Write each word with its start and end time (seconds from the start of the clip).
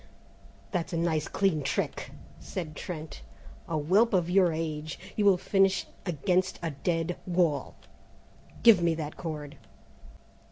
"That's 0.71 0.93
a 0.93 0.97
nice 0.97 1.27
clean 1.27 1.61
trick," 1.61 2.09
said 2.39 2.75
Trent; 2.75 3.21
"a 3.67 3.77
whelp 3.77 4.13
of 4.15 4.31
your 4.31 4.51
age! 4.51 4.97
You'll 5.15 5.37
finish 5.37 5.85
against 6.07 6.57
a 6.63 6.71
dead 6.71 7.17
wall! 7.27 7.75
Give 8.63 8.81
me 8.81 8.95
that 8.95 9.15
cord!" 9.15 9.57